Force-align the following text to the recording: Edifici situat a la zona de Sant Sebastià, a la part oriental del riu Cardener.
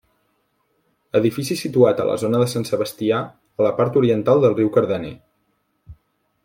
Edifici 1.19 1.57
situat 1.59 2.01
a 2.01 2.07
la 2.11 2.15
zona 2.23 2.39
de 2.43 2.47
Sant 2.55 2.65
Sebastià, 2.71 3.21
a 3.61 3.67
la 3.69 3.75
part 3.81 4.01
oriental 4.03 4.43
del 4.47 4.59
riu 4.61 4.75
Cardener. 4.79 5.15